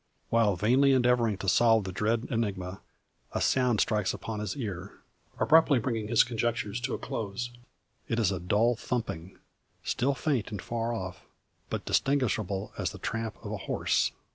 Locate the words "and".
10.49-10.59